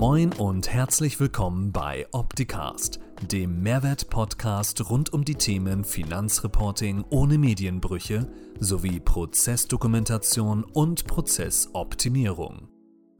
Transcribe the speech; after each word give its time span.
Moin 0.00 0.32
und 0.34 0.72
herzlich 0.72 1.18
willkommen 1.18 1.72
bei 1.72 2.06
Opticast, 2.12 3.00
dem 3.20 3.64
Mehrwert-Podcast 3.64 4.88
rund 4.88 5.12
um 5.12 5.24
die 5.24 5.34
Themen 5.34 5.84
Finanzreporting 5.84 7.04
ohne 7.10 7.36
Medienbrüche 7.36 8.30
sowie 8.60 9.00
Prozessdokumentation 9.00 10.62
und 10.62 11.04
Prozessoptimierung. 11.08 12.68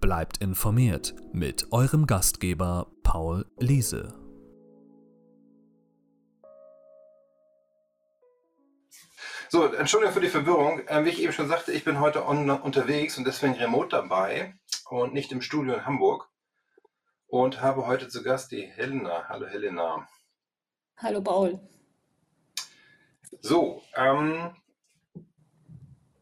Bleibt 0.00 0.38
informiert 0.38 1.16
mit 1.32 1.66
eurem 1.72 2.06
Gastgeber 2.06 2.86
Paul 3.02 3.44
Liese. 3.58 4.14
So, 9.48 9.64
Entschuldigung 9.66 10.14
für 10.14 10.20
die 10.20 10.28
Verwirrung. 10.28 10.82
Ähm, 10.86 11.04
wie 11.06 11.08
ich 11.08 11.22
eben 11.24 11.32
schon 11.32 11.48
sagte, 11.48 11.72
ich 11.72 11.82
bin 11.82 11.98
heute 11.98 12.24
on, 12.24 12.48
unterwegs 12.48 13.18
und 13.18 13.26
deswegen 13.26 13.54
remote 13.54 13.88
dabei 13.88 14.54
und 14.88 15.12
nicht 15.12 15.32
im 15.32 15.42
Studio 15.42 15.74
in 15.74 15.84
Hamburg 15.84 16.28
und 17.28 17.60
habe 17.60 17.86
heute 17.86 18.08
zu 18.08 18.22
Gast 18.22 18.50
die 18.50 18.62
Helena. 18.62 19.28
Hallo 19.28 19.46
Helena. 19.46 20.08
Hallo 20.96 21.22
Paul. 21.22 21.60
So, 23.40 23.82
ähm, 23.94 24.56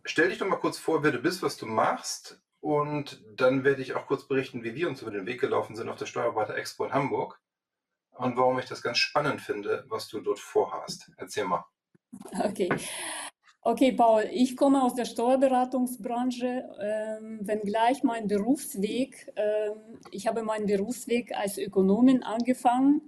stell 0.05 0.29
dich 0.29 0.38
doch 0.38 0.46
mal 0.46 0.56
kurz 0.56 0.79
vor, 0.79 1.02
wer 1.02 1.12
du 1.12 1.19
bist, 1.19 1.42
was 1.42 1.56
du 1.56 1.66
machst 1.66 2.42
und 2.60 3.23
dann 3.37 3.65
werde 3.65 3.82
ich 3.82 3.95
auch 3.95 4.06
kurz 4.06 4.27
berichten, 4.27 4.65
wie 4.65 4.74
wir 4.74 4.88
uns 4.88 5.02
über 5.02 5.12
den 5.12 5.27
Weg 5.27 5.41
gelaufen 5.41 5.77
sind 5.77 5.88
auf 5.88 5.96
der 5.96 6.06
Steuerberater 6.06 6.56
Expo 6.56 6.84
in 6.84 6.92
Hamburg 6.92 7.41
und 8.10 8.37
warum 8.37 8.59
ich 8.59 8.66
das 8.66 8.82
ganz 8.82 8.98
spannend 8.98 9.41
finde, 9.41 9.84
was 9.88 10.09
du 10.09 10.20
dort 10.20 10.41
vorhast. 10.41 11.12
Erzähl 11.16 11.45
mal. 11.45 11.65
Okay. 12.43 12.68
Okay, 13.69 13.91
Paul, 13.91 14.29
ich 14.30 14.56
komme 14.56 14.80
aus 14.80 14.95
der 14.95 15.06
Steuerberatungsbranche, 15.06 16.69
ähm, 16.80 17.41
wenngleich 17.43 18.05
mein 18.05 18.29
Berufsweg, 18.29 19.33
ähm, 19.34 19.98
ich 20.12 20.29
habe 20.29 20.45
meinen 20.45 20.66
Berufsweg 20.66 21.37
als 21.37 21.59
Ökonomin 21.59 22.23
angefangen. 22.23 23.02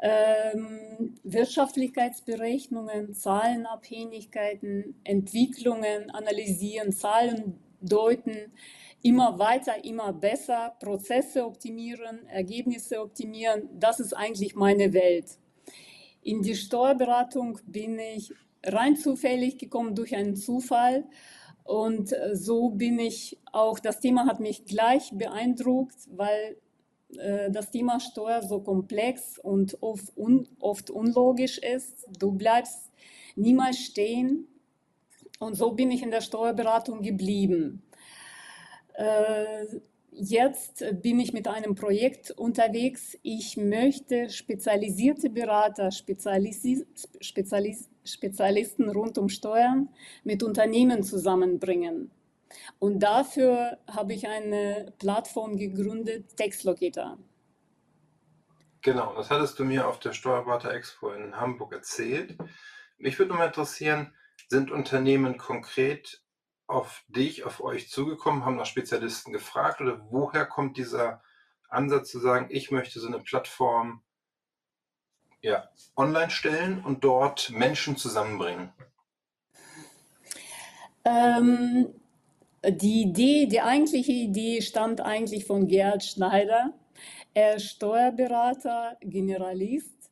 Ähm, 0.00 1.14
Wirtschaftlichkeitsberechnungen, 1.24 3.12
Zahlenabhängigkeiten, 3.12 4.98
Entwicklungen 5.04 6.08
analysieren, 6.10 6.90
Zahlen 6.90 7.58
deuten, 7.82 8.54
immer 9.02 9.38
weiter, 9.38 9.84
immer 9.84 10.14
besser, 10.14 10.74
Prozesse 10.80 11.44
optimieren, 11.44 12.26
Ergebnisse 12.28 13.02
optimieren, 13.02 13.68
das 13.78 14.00
ist 14.00 14.14
eigentlich 14.14 14.54
meine 14.54 14.94
Welt. 14.94 15.36
In 16.22 16.40
die 16.40 16.54
Steuerberatung 16.54 17.58
bin 17.66 17.98
ich 17.98 18.32
rein 18.64 18.96
zufällig 18.96 19.58
gekommen 19.58 19.94
durch 19.94 20.14
einen 20.14 20.36
Zufall. 20.36 21.04
Und 21.64 22.12
äh, 22.12 22.34
so 22.34 22.70
bin 22.70 22.98
ich 22.98 23.38
auch, 23.52 23.78
das 23.78 24.00
Thema 24.00 24.26
hat 24.26 24.40
mich 24.40 24.64
gleich 24.64 25.12
beeindruckt, 25.12 25.96
weil 26.10 26.56
äh, 27.18 27.50
das 27.50 27.70
Thema 27.70 28.00
Steuer 28.00 28.42
so 28.42 28.60
komplex 28.60 29.38
und 29.38 29.78
oft, 29.82 30.16
un, 30.16 30.48
oft 30.60 30.90
unlogisch 30.90 31.58
ist. 31.58 32.06
Du 32.18 32.32
bleibst 32.32 32.90
niemals 33.36 33.78
stehen. 33.78 34.46
Und 35.38 35.54
so 35.54 35.72
bin 35.72 35.90
ich 35.90 36.02
in 36.02 36.10
der 36.10 36.20
Steuerberatung 36.20 37.02
geblieben. 37.02 37.82
Äh, 38.94 39.80
Jetzt 40.12 40.84
bin 41.02 41.20
ich 41.20 41.32
mit 41.32 41.46
einem 41.46 41.74
Projekt 41.74 42.32
unterwegs. 42.32 43.16
Ich 43.22 43.56
möchte 43.56 44.28
spezialisierte 44.28 45.30
Berater, 45.30 45.90
Spezialis 45.92 46.62
Spezialis 47.20 47.88
Spezialisten 48.04 48.88
rund 48.88 49.18
um 49.18 49.28
Steuern 49.28 49.88
mit 50.24 50.42
Unternehmen 50.42 51.02
zusammenbringen. 51.02 52.10
Und 52.78 53.00
dafür 53.00 53.78
habe 53.86 54.14
ich 54.14 54.26
eine 54.26 54.92
Plattform 54.98 55.56
gegründet, 55.56 56.36
Textlocator. 56.36 57.18
Genau, 58.82 59.14
das 59.14 59.30
hattest 59.30 59.58
du 59.58 59.64
mir 59.64 59.86
auf 59.86 60.00
der 60.00 60.12
Steuerberater 60.12 60.72
Expo 60.72 61.12
in 61.12 61.36
Hamburg 61.36 61.72
erzählt. 61.72 62.36
Mich 62.98 63.18
würde 63.18 63.34
mal 63.34 63.46
interessieren, 63.46 64.12
sind 64.48 64.70
Unternehmen 64.70 65.36
konkret 65.36 66.22
auf 66.70 67.04
dich, 67.08 67.44
auf 67.44 67.60
euch 67.60 67.90
zugekommen, 67.90 68.44
haben 68.44 68.56
nach 68.56 68.66
Spezialisten 68.66 69.32
gefragt 69.32 69.80
oder 69.80 70.06
woher 70.10 70.46
kommt 70.46 70.76
dieser 70.76 71.22
Ansatz 71.68 72.10
zu 72.10 72.18
sagen, 72.20 72.46
ich 72.50 72.70
möchte 72.70 73.00
so 73.00 73.06
eine 73.06 73.18
Plattform 73.18 74.02
ja, 75.40 75.68
online 75.96 76.30
stellen 76.30 76.84
und 76.84 77.04
dort 77.04 77.50
Menschen 77.50 77.96
zusammenbringen? 77.96 78.72
Ähm, 81.04 81.88
die 82.66 83.02
Idee, 83.02 83.46
die 83.46 83.60
eigentliche 83.60 84.12
Idee 84.12 84.60
stammt 84.60 85.00
eigentlich 85.00 85.46
von 85.46 85.66
Gerhard 85.66 86.04
Schneider. 86.04 86.74
Er 87.32 87.56
ist 87.56 87.70
Steuerberater, 87.70 88.96
Generalist 89.00 90.10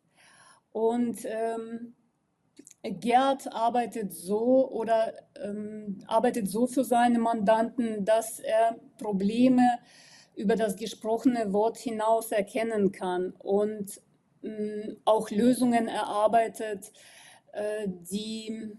und 0.72 1.18
ähm, 1.24 1.94
Gerd 2.90 3.52
arbeitet 3.52 4.12
so 4.12 4.70
oder 4.70 5.14
ähm, 5.42 5.98
arbeitet 6.06 6.48
so 6.48 6.66
für 6.66 6.84
seine 6.84 7.18
Mandanten, 7.18 8.04
dass 8.04 8.40
er 8.40 8.76
Probleme 8.98 9.78
über 10.34 10.56
das 10.56 10.76
gesprochene 10.76 11.52
Wort 11.52 11.78
hinaus 11.78 12.30
erkennen 12.32 12.92
kann 12.92 13.32
und 13.38 14.00
äh, 14.42 14.94
auch 15.04 15.30
Lösungen 15.30 15.88
erarbeitet, 15.88 16.92
äh, 17.52 17.88
die 17.88 18.72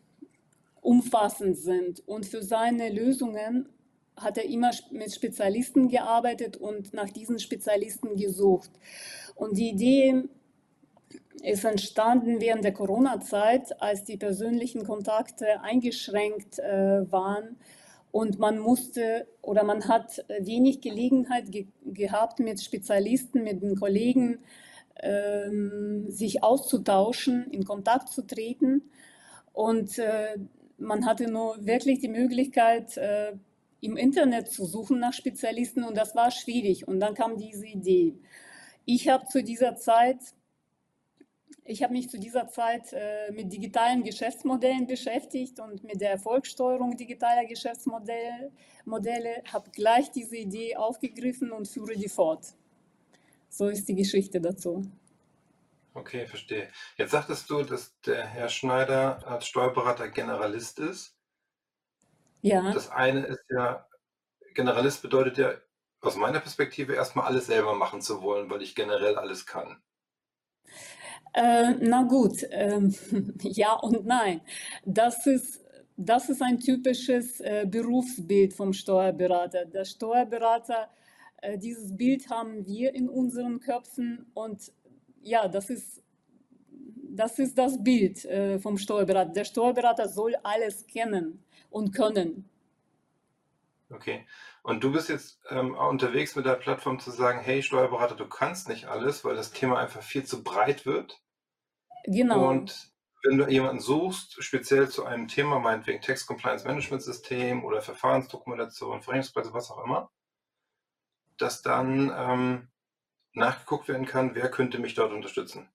umfassend 0.81 1.57
sind. 1.57 2.07
Und 2.07 2.25
für 2.25 2.41
seine 2.41 2.89
Lösungen 2.89 3.69
hat 4.15 4.37
er 4.37 4.45
immer 4.45 4.71
mit 4.91 5.13
Spezialisten 5.13 5.89
gearbeitet 5.89 6.57
und 6.57 6.93
nach 6.93 7.09
diesen 7.09 7.39
Spezialisten 7.39 8.15
gesucht. 8.15 8.71
Und 9.35 9.57
die 9.57 9.69
Idee 9.69 10.23
ist 11.41 11.63
entstanden 11.63 12.41
während 12.41 12.63
der 12.63 12.73
Corona-Zeit, 12.73 13.81
als 13.81 14.03
die 14.03 14.17
persönlichen 14.17 14.83
Kontakte 14.83 15.61
eingeschränkt 15.61 16.59
äh, 16.59 17.11
waren 17.11 17.57
und 18.11 18.39
man 18.39 18.59
musste 18.59 19.27
oder 19.41 19.63
man 19.63 19.87
hat 19.87 20.25
wenig 20.39 20.81
Gelegenheit 20.81 21.51
ge 21.51 21.67
gehabt, 21.85 22.39
mit 22.39 22.61
Spezialisten, 22.61 23.43
mit 23.43 23.61
den 23.61 23.75
Kollegen 23.75 24.39
ähm, 25.01 26.05
sich 26.09 26.43
auszutauschen, 26.43 27.49
in 27.51 27.65
Kontakt 27.65 28.09
zu 28.09 28.23
treten. 28.23 28.89
Und 29.53 29.97
äh, 29.99 30.37
man 30.77 31.05
hatte 31.05 31.29
nur 31.29 31.65
wirklich 31.65 31.99
die 31.99 32.07
Möglichkeit, 32.07 32.97
äh, 32.97 33.33
im 33.81 33.95
Internet 33.95 34.49
zu 34.49 34.65
suchen 34.65 34.99
nach 34.99 35.13
Spezialisten 35.13 35.83
und 35.83 35.95
das 35.95 36.15
war 36.15 36.31
schwierig. 36.31 36.87
Und 36.87 36.99
dann 36.99 37.13
kam 37.13 37.37
diese 37.37 37.65
Idee. 37.65 38.15
Ich 38.85 39.07
habe 39.07 39.25
zu 39.27 39.43
dieser 39.43 39.75
Zeit 39.75 40.17
ich 41.69 41.83
habe 41.83 41.93
mich 41.93 42.09
zu 42.09 42.19
dieser 42.19 42.47
Zeit 42.47 42.91
äh, 42.93 43.31
mit 43.31 43.53
digitalen 43.53 44.03
Geschäftsmodellen 44.03 44.87
beschäftigt 44.87 45.59
und 45.59 45.83
mit 45.83 46.01
der 46.01 46.11
Erfolgssteuerung 46.11 46.97
digitaler 46.97 47.45
Geschäftsmodelle, 47.45 48.51
Modelle, 48.85 49.43
habe 49.53 49.69
gleich 49.69 50.11
diese 50.11 50.35
Idee 50.35 50.75
aufgegriffen 50.75 51.51
und 51.51 51.67
führe 51.67 51.95
die 51.95 52.09
fort. 52.09 52.55
So 53.49 53.67
ist 53.67 53.87
die 53.87 53.93
Geschichte 53.93 54.41
dazu. 54.41 54.91
Okay, 55.93 56.25
verstehe. 56.25 56.69
Jetzt 56.97 57.11
sagtest 57.11 57.47
du, 57.51 57.61
dass 57.61 57.99
der 58.01 58.25
Herr 58.25 58.49
Schneider 58.49 59.27
als 59.27 59.45
Steuerberater 59.45 60.09
Generalist 60.09 60.79
ist. 60.79 61.15
Ja. 62.41 62.73
Das 62.73 62.89
eine 62.89 63.25
ist 63.27 63.43
ja, 63.49 63.87
Generalist 64.55 65.03
bedeutet 65.03 65.37
ja 65.37 65.53
aus 66.01 66.15
meiner 66.15 66.39
Perspektive 66.39 66.95
erstmal 66.95 67.27
alles 67.27 67.45
selber 67.45 67.75
machen 67.75 68.01
zu 68.01 68.23
wollen, 68.23 68.49
weil 68.49 68.63
ich 68.63 68.73
generell 68.73 69.17
alles 69.17 69.45
kann. 69.45 69.79
Äh, 71.33 71.73
na 71.81 72.03
gut, 72.03 72.45
ähm, 72.51 72.93
ja 73.41 73.73
und 73.73 74.05
nein. 74.05 74.41
Das 74.85 75.25
ist, 75.27 75.61
das 75.97 76.29
ist 76.29 76.41
ein 76.41 76.59
typisches 76.59 77.39
äh, 77.41 77.65
Berufsbild 77.69 78.53
vom 78.53 78.73
Steuerberater. 78.73 79.65
Der 79.65 79.85
Steuerberater, 79.85 80.89
äh, 81.41 81.57
dieses 81.57 81.95
Bild 81.95 82.29
haben 82.29 82.65
wir 82.65 82.93
in 82.95 83.09
unseren 83.09 83.59
Köpfen 83.59 84.25
und 84.33 84.71
ja, 85.21 85.47
das 85.47 85.69
ist 85.69 86.01
das, 87.11 87.39
ist 87.39 87.57
das 87.57 87.83
Bild 87.83 88.23
äh, 88.25 88.59
vom 88.59 88.77
Steuerberater. 88.77 89.31
Der 89.31 89.43
Steuerberater 89.43 90.07
soll 90.07 90.35
alles 90.43 90.85
kennen 90.87 91.43
und 91.69 91.93
können. 91.93 92.45
Okay. 93.91 94.27
Und 94.61 94.83
du 94.83 94.91
bist 94.91 95.09
jetzt 95.09 95.39
ähm, 95.49 95.75
unterwegs 95.75 96.35
mit 96.35 96.45
der 96.45 96.53
Plattform 96.55 96.99
zu 96.99 97.11
sagen, 97.11 97.39
hey 97.39 97.63
Steuerberater, 97.63 98.15
du 98.15 98.27
kannst 98.27 98.69
nicht 98.69 98.85
alles, 98.85 99.25
weil 99.25 99.35
das 99.35 99.51
Thema 99.51 99.79
einfach 99.79 100.03
viel 100.03 100.23
zu 100.25 100.43
breit 100.43 100.85
wird. 100.85 101.21
Genau. 102.05 102.47
Und 102.49 102.91
wenn 103.23 103.37
du 103.37 103.47
jemanden 103.47 103.81
suchst, 103.81 104.41
speziell 104.43 104.89
zu 104.89 105.05
einem 105.05 105.27
Thema, 105.27 105.59
meinetwegen 105.59 106.01
Text 106.01 106.27
Compliance 106.27 106.65
Management 106.65 107.01
System 107.03 107.65
oder 107.65 107.81
Verfahrensdokumentation, 107.81 109.01
Verrechnungspreise, 109.01 109.53
was 109.53 109.71
auch 109.71 109.83
immer, 109.83 110.11
dass 111.37 111.61
dann 111.61 112.13
ähm, 112.15 112.67
nachgeguckt 113.33 113.87
werden 113.87 114.05
kann, 114.05 114.35
wer 114.35 114.49
könnte 114.51 114.79
mich 114.79 114.93
dort 114.93 115.11
unterstützen. 115.13 115.69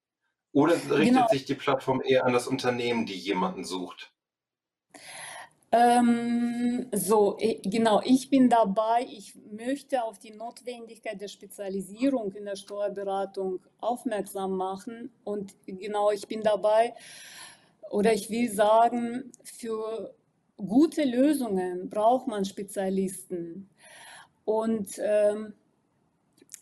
Oder 0.52 0.74
richtet 0.74 0.98
Genau. 0.98 1.28
sich 1.28 1.44
die 1.46 1.54
Plattform 1.54 2.00
eher 2.04 2.24
an 2.24 2.32
das 2.32 2.46
Unternehmen, 2.46 3.06
die 3.06 3.16
jemanden 3.16 3.64
sucht? 3.64 4.12
Ähm, 5.76 6.86
so, 6.92 7.36
genau, 7.64 8.00
ich 8.04 8.30
bin 8.30 8.48
dabei. 8.48 9.08
Ich 9.10 9.34
möchte 9.50 10.04
auf 10.04 10.20
die 10.20 10.30
Notwendigkeit 10.30 11.20
der 11.20 11.26
Spezialisierung 11.26 12.30
in 12.32 12.44
der 12.44 12.54
Steuerberatung 12.54 13.58
aufmerksam 13.80 14.56
machen. 14.56 15.10
Und 15.24 15.52
genau, 15.66 16.12
ich 16.12 16.28
bin 16.28 16.42
dabei, 16.42 16.94
oder 17.90 18.12
ich 18.12 18.30
will 18.30 18.52
sagen, 18.52 19.32
für 19.42 20.14
gute 20.56 21.02
Lösungen 21.02 21.90
braucht 21.90 22.28
man 22.28 22.44
Spezialisten. 22.44 23.68
Und 24.44 24.92
ähm, 25.00 25.54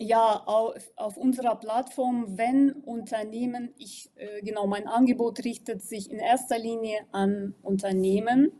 ja, 0.02 0.42
auf, 0.46 0.92
auf, 0.96 1.16
unserer 1.16 1.56
Plattform, 1.56 2.36
wenn 2.36 2.72
Unternehmen, 2.72 3.72
ich, 3.78 4.10
äh, 4.16 4.42
genau, 4.42 4.66
mein 4.66 4.86
Angebot 4.86 5.44
richtet 5.44 5.82
sich 5.82 6.10
in 6.10 6.18
erster 6.18 6.58
Linie 6.58 7.00
an 7.12 7.54
Unternehmen, 7.62 8.52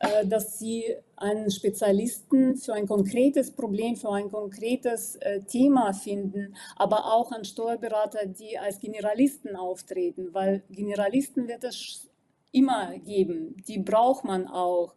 äh, 0.00 0.26
dass 0.26 0.58
sie 0.58 0.94
einen 1.16 1.50
Spezialisten 1.50 2.56
für 2.56 2.74
ein 2.74 2.86
konkretes 2.86 3.50
Problem, 3.50 3.96
für 3.96 4.12
ein 4.12 4.30
konkretes 4.30 5.16
äh, 5.16 5.40
Thema 5.40 5.92
finden, 5.92 6.54
aber 6.76 7.12
auch 7.12 7.32
an 7.32 7.44
Steuerberater, 7.44 8.26
die 8.26 8.58
als 8.58 8.78
Generalisten 8.78 9.56
auftreten, 9.56 10.28
weil 10.32 10.62
Generalisten 10.70 11.48
wird 11.48 11.64
es 11.64 12.08
immer 12.52 12.98
geben, 12.98 13.56
die 13.66 13.78
braucht 13.78 14.24
man 14.24 14.46
auch. 14.46 14.94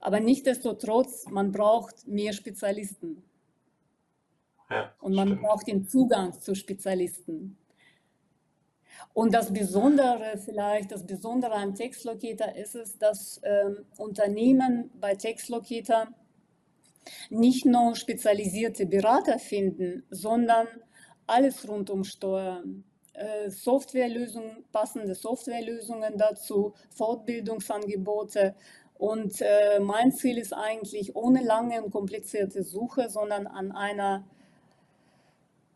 Aber 0.00 0.18
nichtsdestotrotz, 0.18 1.26
man 1.30 1.52
braucht 1.52 2.08
mehr 2.08 2.32
Spezialisten. 2.32 3.22
Ja, 4.72 4.92
und 5.00 5.14
man 5.14 5.28
stimmt. 5.28 5.42
braucht 5.42 5.66
den 5.66 5.86
Zugang 5.86 6.32
zu 6.40 6.54
Spezialisten. 6.54 7.58
Und 9.14 9.34
das 9.34 9.52
Besondere 9.52 10.38
vielleicht, 10.38 10.92
das 10.92 11.06
Besondere 11.06 11.52
an 11.52 11.74
Textlocator 11.74 12.54
ist 12.56 12.74
es, 12.74 12.98
dass 12.98 13.40
ähm, 13.44 13.84
Unternehmen 13.98 14.90
bei 14.98 15.14
Textlocator 15.14 16.08
nicht 17.30 17.66
nur 17.66 17.96
spezialisierte 17.96 18.86
Berater 18.86 19.38
finden, 19.38 20.04
sondern 20.10 20.68
alles 21.26 21.68
rund 21.68 21.90
um 21.90 22.04
Steuern. 22.04 22.84
Äh, 23.12 23.50
Softwarelösungen, 23.50 24.64
passende 24.72 25.14
Softwarelösungen 25.14 26.16
dazu, 26.16 26.72
Fortbildungsangebote. 26.94 28.54
Und 28.94 29.40
äh, 29.40 29.80
mein 29.80 30.12
Ziel 30.12 30.38
ist 30.38 30.54
eigentlich 30.54 31.14
ohne 31.14 31.42
lange 31.42 31.82
und 31.82 31.90
komplizierte 31.90 32.62
Suche, 32.62 33.10
sondern 33.10 33.46
an 33.46 33.72
einer 33.72 34.24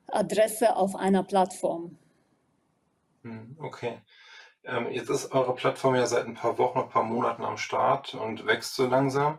Adresse 0.08 0.76
auf 0.76 0.96
einer 0.96 1.22
Plattform. 1.22 1.98
Hm, 3.22 3.56
Okay. 3.60 4.00
Ähm, 4.64 4.90
jetzt 4.90 5.10
ist 5.10 5.30
eure 5.32 5.54
Plattform 5.54 5.94
ja 5.94 6.06
seit 6.06 6.26
ein 6.26 6.34
paar 6.34 6.58
Wochen, 6.58 6.80
ein 6.80 6.88
paar 6.88 7.04
Monaten 7.04 7.44
am 7.44 7.56
Start 7.56 8.14
und 8.14 8.46
wächst 8.46 8.74
so 8.74 8.86
langsam. 8.86 9.38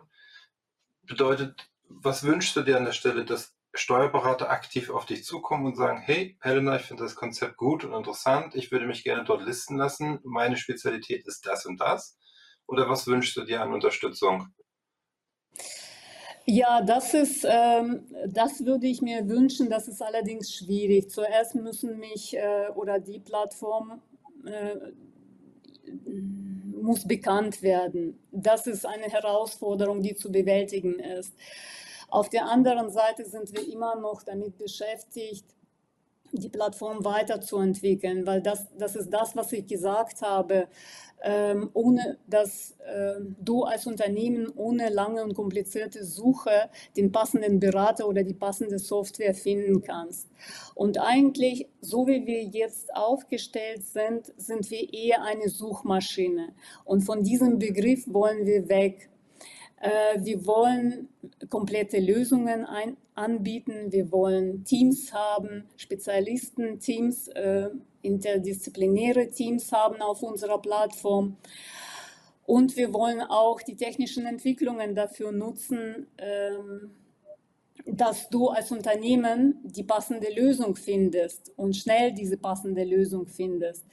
Bedeutet, 1.02 1.70
was 1.88 2.24
wünschst 2.24 2.56
du 2.56 2.62
dir 2.62 2.78
an 2.78 2.86
der 2.86 2.92
Stelle, 2.92 3.26
dass 3.26 3.54
Steuerberater 3.74 4.50
aktiv 4.50 4.88
auf 4.90 5.04
dich 5.04 5.24
zukommen 5.24 5.66
und 5.66 5.76
sagen, 5.76 6.00
hey, 6.00 6.38
Helena, 6.40 6.76
ich 6.76 6.82
finde 6.82 7.02
das 7.02 7.14
Konzept 7.14 7.58
gut 7.58 7.84
und 7.84 7.92
interessant, 7.92 8.54
ich 8.54 8.72
würde 8.72 8.86
mich 8.86 9.04
gerne 9.04 9.24
dort 9.24 9.42
listen 9.42 9.76
lassen, 9.76 10.18
meine 10.24 10.56
Spezialität 10.56 11.26
ist 11.26 11.46
das 11.46 11.66
und 11.66 11.78
das? 11.78 12.18
Oder 12.66 12.88
was 12.88 13.06
wünschst 13.06 13.36
du 13.36 13.44
dir 13.44 13.62
an 13.62 13.72
Unterstützung? 13.72 14.52
Ja, 16.50 16.80
das 16.80 17.12
ist, 17.12 17.46
ähm, 17.46 18.06
das 18.26 18.64
würde 18.64 18.86
ich 18.86 19.02
mir 19.02 19.28
wünschen, 19.28 19.68
das 19.68 19.86
ist 19.86 20.00
allerdings 20.00 20.54
schwierig. 20.54 21.10
Zuerst 21.10 21.54
müssen 21.54 21.98
mich 21.98 22.34
äh, 22.36 22.68
oder 22.74 22.98
die 23.00 23.18
Plattform 23.18 24.00
äh, 24.46 24.76
muss 26.80 27.06
bekannt 27.06 27.62
werden. 27.62 28.18
Das 28.32 28.66
ist 28.66 28.86
eine 28.86 29.06
Herausforderung, 29.10 30.00
die 30.02 30.14
zu 30.14 30.32
bewältigen 30.32 30.98
ist. 30.98 31.34
Auf 32.08 32.30
der 32.30 32.46
anderen 32.46 32.90
Seite 32.90 33.26
sind 33.26 33.52
wir 33.52 33.70
immer 33.70 33.96
noch 33.96 34.22
damit 34.22 34.56
beschäftigt, 34.56 35.44
die 36.32 36.48
Plattform 36.48 37.04
weiterzuentwickeln, 37.04 38.26
weil 38.26 38.42
das, 38.42 38.68
das 38.78 38.96
ist 38.96 39.10
das, 39.10 39.36
was 39.36 39.52
ich 39.52 39.66
gesagt 39.66 40.22
habe. 40.22 40.68
Ähm, 41.20 41.70
ohne 41.74 42.16
dass 42.28 42.76
äh, 42.86 43.14
du 43.40 43.64
als 43.64 43.88
Unternehmen 43.88 44.52
ohne 44.54 44.88
lange 44.88 45.24
und 45.24 45.34
komplizierte 45.34 46.04
Suche 46.04 46.70
den 46.96 47.10
passenden 47.10 47.58
Berater 47.58 48.06
oder 48.06 48.22
die 48.22 48.34
passende 48.34 48.78
Software 48.78 49.34
finden 49.34 49.82
kannst. 49.82 50.28
Und 50.76 51.00
eigentlich, 51.00 51.66
so 51.80 52.06
wie 52.06 52.24
wir 52.24 52.44
jetzt 52.44 52.94
aufgestellt 52.94 53.82
sind, 53.82 54.32
sind 54.36 54.70
wir 54.70 54.92
eher 54.92 55.22
eine 55.24 55.48
Suchmaschine. 55.48 56.54
Und 56.84 57.00
von 57.00 57.24
diesem 57.24 57.58
Begriff 57.58 58.04
wollen 58.06 58.46
wir 58.46 58.68
weg. 58.68 59.10
Äh, 59.80 60.22
wir 60.22 60.46
wollen 60.46 61.08
komplette 61.50 61.98
Lösungen 61.98 62.64
ein, 62.64 62.96
anbieten. 63.14 63.90
Wir 63.90 64.10
wollen 64.12 64.64
Teams 64.64 65.12
haben, 65.12 65.64
Spezialisten, 65.76 66.78
Teams, 66.78 67.28
äh, 67.28 67.70
interdisziplinäre 68.02 69.28
Teams 69.30 69.72
haben 69.72 70.00
auf 70.00 70.22
unserer 70.22 70.60
Plattform. 70.60 71.36
Und 72.46 72.76
wir 72.76 72.94
wollen 72.94 73.20
auch 73.20 73.60
die 73.60 73.76
technischen 73.76 74.24
Entwicklungen 74.24 74.94
dafür 74.94 75.32
nutzen, 75.32 76.06
ähm, 76.16 76.90
dass 77.84 78.28
du 78.28 78.48
als 78.48 78.70
Unternehmen 78.72 79.60
die 79.62 79.84
passende 79.84 80.32
Lösung 80.32 80.76
findest 80.76 81.52
und 81.56 81.76
schnell 81.76 82.12
diese 82.12 82.36
passende 82.36 82.84
Lösung 82.84 83.26
findest. 83.26 83.84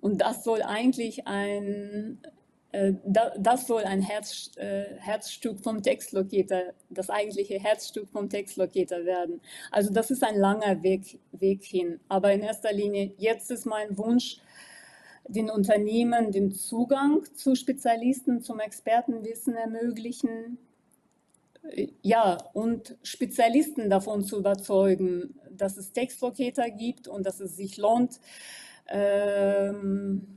Und 0.00 0.20
das 0.20 0.44
soll 0.44 0.62
eigentlich 0.62 1.26
ein 1.26 2.18
das 3.04 3.66
soll 3.66 3.84
ein 3.84 4.02
Herz, 4.02 4.50
äh, 4.56 4.84
Herzstück 4.98 5.60
vom 5.60 5.82
Textlocator, 5.82 6.74
das 6.90 7.10
eigentliche 7.10 7.58
Herzstück 7.58 8.08
vom 8.10 8.28
Textlocator 8.28 9.04
werden. 9.04 9.40
Also 9.70 9.92
das 9.92 10.10
ist 10.10 10.22
ein 10.24 10.36
langer 10.36 10.82
Weg, 10.82 11.18
Weg 11.32 11.64
hin. 11.64 12.00
Aber 12.08 12.32
in 12.32 12.40
erster 12.40 12.72
Linie, 12.72 13.12
jetzt 13.18 13.50
ist 13.50 13.66
mein 13.66 13.96
Wunsch, 13.96 14.38
den 15.28 15.50
Unternehmen 15.50 16.30
den 16.30 16.52
Zugang 16.52 17.24
zu 17.34 17.54
Spezialisten, 17.54 18.42
zum 18.42 18.60
Expertenwissen 18.60 19.54
ermöglichen. 19.54 20.58
Äh, 21.70 21.88
ja, 22.02 22.36
und 22.52 22.96
Spezialisten 23.02 23.90
davon 23.90 24.24
zu 24.24 24.38
überzeugen, 24.38 25.40
dass 25.50 25.76
es 25.76 25.92
Textlocator 25.92 26.68
gibt 26.70 27.08
und 27.08 27.24
dass 27.26 27.40
es 27.40 27.56
sich 27.56 27.76
lohnt, 27.76 28.20
ähm, 28.88 30.35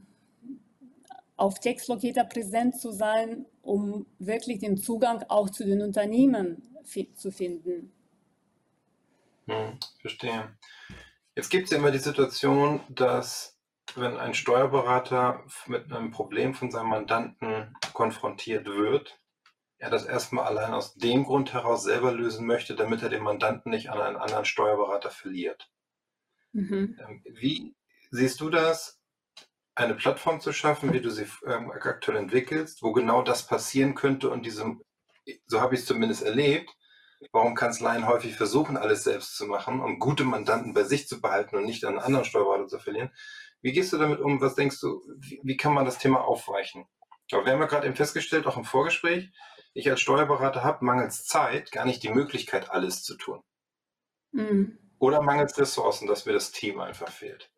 auf 1.39 1.59
Textlocator 1.59 2.25
präsent 2.25 2.79
zu 2.79 2.91
sein, 2.91 3.45
um 3.61 4.05
wirklich 4.19 4.59
den 4.59 4.77
Zugang 4.77 5.23
auch 5.29 5.49
zu 5.49 5.65
den 5.65 5.81
Unternehmen 5.81 6.63
zu 7.15 7.31
finden. 7.31 7.91
Hm, 9.47 9.79
verstehe. 10.01 10.57
Jetzt 11.35 11.49
gibt 11.49 11.65
es 11.65 11.71
ja 11.71 11.77
immer 11.77 11.91
die 11.91 11.99
Situation, 11.99 12.81
dass 12.89 13.57
wenn 13.95 14.17
ein 14.17 14.33
Steuerberater 14.33 15.43
mit 15.67 15.91
einem 15.91 16.11
Problem 16.11 16.53
von 16.53 16.71
seinem 16.71 16.89
Mandanten 16.89 17.75
konfrontiert 17.93 18.67
wird, 18.67 19.19
er 19.77 19.89
das 19.89 20.05
erstmal 20.05 20.45
allein 20.45 20.73
aus 20.73 20.95
dem 20.95 21.23
Grund 21.23 21.53
heraus 21.53 21.83
selber 21.83 22.11
lösen 22.11 22.45
möchte, 22.45 22.75
damit 22.75 23.01
er 23.01 23.09
den 23.09 23.23
Mandanten 23.23 23.71
nicht 23.71 23.89
an 23.89 24.01
einen 24.01 24.17
anderen 24.17 24.45
Steuerberater 24.45 25.09
verliert. 25.09 25.71
Mhm. 26.51 26.97
Ähm, 26.99 27.23
wie 27.25 27.75
siehst 28.11 28.41
du 28.41 28.49
das? 28.49 28.98
Eine 29.79 29.95
Plattform 29.95 30.39
zu 30.39 30.53
schaffen, 30.53 30.93
wie 30.93 31.01
du 31.01 31.09
sie 31.09 31.27
ähm, 31.45 31.71
aktuell 31.71 32.17
entwickelst, 32.17 32.81
wo 32.83 32.91
genau 32.91 33.21
das 33.21 33.45
passieren 33.45 33.95
könnte 33.95 34.29
und 34.29 34.45
diesem, 34.45 34.81
so 35.47 35.61
habe 35.61 35.75
ich 35.75 35.81
es 35.81 35.87
zumindest 35.87 36.23
erlebt, 36.23 36.69
warum 37.31 37.55
Kanzleien 37.55 38.07
häufig 38.07 38.35
versuchen, 38.35 38.77
alles 38.77 39.03
selbst 39.03 39.35
zu 39.35 39.45
machen, 39.45 39.81
um 39.81 39.99
gute 39.99 40.23
Mandanten 40.23 40.73
bei 40.73 40.83
sich 40.83 41.07
zu 41.07 41.21
behalten 41.21 41.57
und 41.57 41.65
nicht 41.65 41.83
an 41.85 41.99
anderen 41.99 42.25
Steuerberater 42.25 42.67
zu 42.67 42.79
verlieren. 42.79 43.11
Wie 43.61 43.73
gehst 43.73 43.91
du 43.91 43.97
damit 43.97 44.19
um? 44.19 44.39
Was 44.41 44.55
denkst 44.55 44.79
du, 44.79 45.01
wie, 45.17 45.39
wie 45.43 45.57
kann 45.57 45.73
man 45.73 45.85
das 45.85 45.97
Thema 45.97 46.21
aufweichen? 46.21 46.85
Aber 47.31 47.45
wir 47.45 47.53
haben 47.53 47.59
ja 47.59 47.67
gerade 47.67 47.85
eben 47.85 47.95
festgestellt, 47.95 48.47
auch 48.47 48.57
im 48.57 48.63
Vorgespräch, 48.63 49.31
ich 49.73 49.89
als 49.89 50.01
Steuerberater 50.01 50.63
habe 50.63 50.83
mangels 50.83 51.25
Zeit 51.25 51.71
gar 51.71 51.85
nicht 51.85 52.01
die 52.03 52.09
Möglichkeit, 52.09 52.71
alles 52.71 53.03
zu 53.03 53.15
tun. 53.15 53.41
Mhm. 54.31 54.79
Oder 54.97 55.21
mangels 55.21 55.57
Ressourcen, 55.57 56.07
dass 56.07 56.25
mir 56.25 56.33
das 56.33 56.51
Team 56.51 56.79
einfach 56.79 57.11
fehlt. 57.11 57.51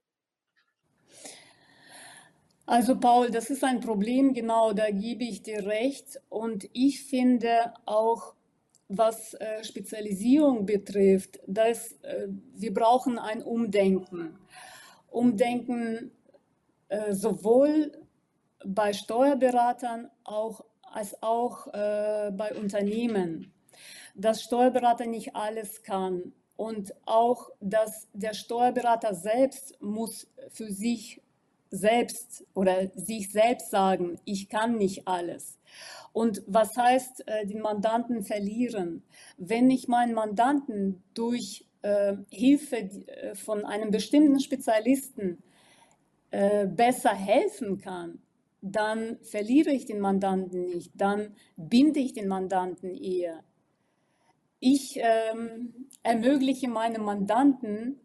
Also 2.71 2.97
Paul, 2.97 3.29
das 3.31 3.49
ist 3.49 3.65
ein 3.65 3.81
Problem, 3.81 4.33
genau, 4.33 4.71
da 4.71 4.91
gebe 4.91 5.25
ich 5.25 5.43
dir 5.43 5.65
recht. 5.65 6.21
Und 6.29 6.69
ich 6.71 7.03
finde 7.03 7.73
auch, 7.85 8.33
was 8.87 9.33
äh, 9.33 9.61
Spezialisierung 9.65 10.65
betrifft, 10.65 11.41
dass 11.45 11.91
äh, 12.03 12.29
wir 12.29 12.73
brauchen 12.73 13.19
ein 13.19 13.43
Umdenken. 13.43 14.39
Umdenken 15.09 16.11
äh, 16.87 17.11
sowohl 17.11 17.91
bei 18.65 18.93
Steuerberatern 18.93 20.09
auch, 20.23 20.63
als 20.93 21.21
auch 21.21 21.67
bei 21.73 22.55
Unternehmen. 22.57 23.51
Dass 24.15 24.43
Steuerberater 24.43 25.07
nicht 25.07 25.35
alles 25.35 25.83
kann 25.83 26.31
und 26.55 26.93
auch, 27.05 27.49
dass 27.59 28.07
der 28.13 28.33
Steuerberater 28.33 29.13
selbst 29.13 29.81
muss 29.81 30.27
für 30.49 30.71
sich 30.71 31.21
selbst 31.71 32.45
oder 32.53 32.89
sich 32.93 33.31
selbst 33.31 33.71
sagen, 33.71 34.19
ich 34.25 34.49
kann 34.49 34.77
nicht 34.77 35.07
alles. 35.07 35.57
Und 36.13 36.43
was 36.45 36.75
heißt 36.75 37.27
äh, 37.27 37.47
den 37.47 37.61
Mandanten 37.61 38.23
verlieren? 38.23 39.03
Wenn 39.37 39.69
ich 39.69 39.87
meinen 39.87 40.13
Mandanten 40.13 41.01
durch 41.13 41.65
äh, 41.81 42.17
Hilfe 42.29 42.77
äh, 42.77 43.35
von 43.35 43.65
einem 43.65 43.91
bestimmten 43.91 44.39
Spezialisten 44.39 45.41
besser 46.33 47.13
helfen 47.13 47.81
kann, 47.81 48.21
dann 48.61 49.17
verliere 49.21 49.71
ich 49.71 49.85
den 49.85 49.99
Mandanten 49.99 50.67
nicht, 50.67 50.91
dann 50.95 51.35
binde 51.57 51.99
ich 51.99 52.13
den 52.13 52.29
Mandanten 52.29 52.95
eher. 52.95 53.43
Ich 54.59 54.97
ähm, 55.01 55.89
ermögliche 56.03 56.69
meinem 56.69 57.03
Mandanten 57.03 57.99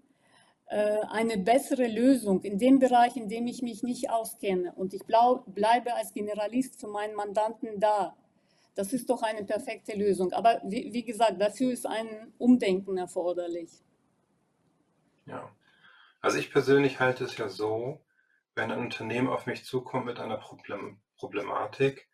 eine 0.68 1.38
bessere 1.38 1.87
Lösung 1.87 2.42
in 2.42 2.58
dem 2.58 2.78
Bereich, 2.78 3.16
in 3.16 3.28
dem 3.28 3.46
ich 3.46 3.62
mich 3.62 3.82
nicht 3.82 4.11
auskenne. 4.11 4.73
Und 4.75 4.94
ich 4.94 5.02
bleibe 5.04 5.94
als 5.94 6.12
Generalist 6.12 6.80
für 6.80 6.88
meinen 6.88 7.14
Mandanten 7.14 7.78
da. 7.78 8.16
Das 8.75 8.92
ist 8.92 9.08
doch 9.08 9.23
eine 9.23 9.44
perfekte 9.44 9.96
Lösung. 9.96 10.32
Aber 10.32 10.61
wie, 10.64 10.92
wie 10.92 11.04
gesagt, 11.04 11.40
dafür 11.40 11.73
ist 11.73 11.87
ein 11.87 12.32
Umdenken 12.38 12.99
erforderlich. 12.99 13.70
Ja, 15.25 15.50
also 16.20 16.38
ich 16.38 16.50
persönlich 16.50 17.00
halte 17.00 17.25
es 17.25 17.37
ja 17.37 17.49
so, 17.49 18.00
wenn 18.54 18.73
ein 18.73 18.80
Unternehmen 18.80 19.28
auf 19.28 19.46
mich 19.46 19.64
zukommt 19.64 20.06
mit 20.06 20.18
einer 20.18 20.37
Problem 20.38 21.00
Problematik, 21.16 22.08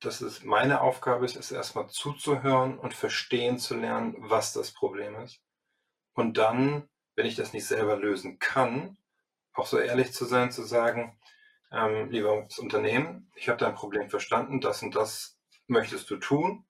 dass 0.00 0.20
es 0.20 0.44
meine 0.44 0.82
Aufgabe 0.82 1.24
ist, 1.24 1.36
es 1.36 1.50
erstmal 1.50 1.88
zuzuhören 1.88 2.78
und 2.78 2.92
verstehen 2.92 3.58
zu 3.58 3.74
lernen, 3.74 4.14
was 4.18 4.52
das 4.52 4.72
Problem 4.72 5.14
ist. 5.16 5.40
Und 6.12 6.36
dann, 6.36 6.88
wenn 7.16 7.26
ich 7.26 7.34
das 7.34 7.52
nicht 7.52 7.66
selber 7.66 7.96
lösen 7.96 8.38
kann, 8.38 8.96
auch 9.54 9.66
so 9.66 9.78
ehrlich 9.78 10.12
zu 10.12 10.26
sein, 10.26 10.52
zu 10.52 10.62
sagen, 10.62 11.18
ähm, 11.72 12.10
liebes 12.10 12.58
Unternehmen, 12.58 13.32
ich 13.34 13.48
habe 13.48 13.58
dein 13.58 13.74
Problem 13.74 14.08
verstanden, 14.10 14.60
das 14.60 14.82
und 14.82 14.94
das 14.94 15.38
möchtest 15.66 16.08
du 16.10 16.16
tun. 16.16 16.64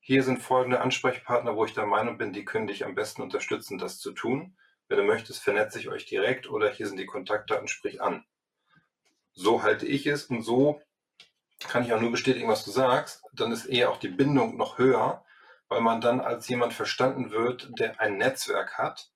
Hier 0.00 0.22
sind 0.22 0.40
folgende 0.40 0.80
Ansprechpartner, 0.80 1.56
wo 1.56 1.64
ich 1.64 1.74
der 1.74 1.84
Meinung 1.84 2.16
bin, 2.16 2.32
die 2.32 2.44
können 2.44 2.68
dich 2.68 2.84
am 2.84 2.94
besten 2.94 3.22
unterstützen, 3.22 3.76
das 3.76 3.98
zu 3.98 4.12
tun. 4.12 4.56
Wenn 4.86 4.98
du 4.98 5.04
möchtest, 5.04 5.42
vernetze 5.42 5.78
ich 5.78 5.88
euch 5.88 6.06
direkt 6.06 6.48
oder 6.48 6.70
hier 6.70 6.86
sind 6.86 6.98
die 6.98 7.04
Kontaktdaten, 7.04 7.68
sprich 7.68 8.00
an. 8.00 8.24
So 9.32 9.62
halte 9.62 9.86
ich 9.86 10.06
es 10.06 10.24
und 10.26 10.42
so 10.42 10.80
kann 11.68 11.84
ich 11.84 11.92
auch 11.92 12.00
nur 12.00 12.12
bestätigen, 12.12 12.48
was 12.48 12.64
du 12.64 12.70
sagst. 12.70 13.22
Dann 13.32 13.50
ist 13.50 13.66
eher 13.66 13.90
auch 13.90 13.98
die 13.98 14.08
Bindung 14.08 14.56
noch 14.56 14.78
höher, 14.78 15.24
weil 15.68 15.80
man 15.80 16.00
dann 16.00 16.20
als 16.20 16.48
jemand 16.48 16.72
verstanden 16.72 17.32
wird, 17.32 17.68
der 17.78 18.00
ein 18.00 18.16
Netzwerk 18.16 18.78
hat 18.78 19.10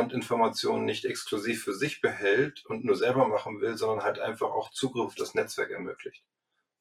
und 0.00 0.12
Informationen 0.12 0.84
nicht 0.84 1.04
exklusiv 1.04 1.64
für 1.64 1.74
sich 1.74 2.00
behält 2.00 2.64
und 2.66 2.84
nur 2.84 2.96
selber 2.96 3.28
machen 3.28 3.60
will, 3.60 3.76
sondern 3.76 4.04
halt 4.04 4.18
einfach 4.18 4.50
auch 4.50 4.70
Zugriff 4.70 5.06
auf 5.06 5.14
das 5.14 5.34
Netzwerk 5.34 5.70
ermöglicht. 5.70 6.24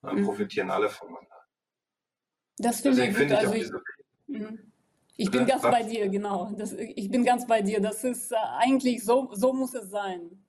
Dann 0.02 0.18
mhm. 0.18 0.26
profitieren 0.26 0.70
alle 0.70 0.90
voneinander. 0.90 1.30
Das 2.58 2.82
finde 2.82 3.06
ich 3.06 3.18
gut. 3.18 3.32
Also 3.32 3.54
ich, 3.54 3.72
mhm. 4.28 4.72
ich 5.16 5.32
bin 5.32 5.46
ganz 5.46 5.62
bei 5.62 5.84
dir, 5.84 6.10
genau. 6.10 6.54
Das, 6.58 6.74
ich 6.74 7.10
bin 7.10 7.24
ganz 7.24 7.48
bei 7.48 7.62
dir. 7.62 7.80
Das 7.82 8.04
ist 8.04 8.32
äh, 8.32 8.36
eigentlich 8.58 9.04
so, 9.04 9.30
so 9.34 9.54
muss 9.54 9.74
es 9.74 9.90
sein. 9.90 10.44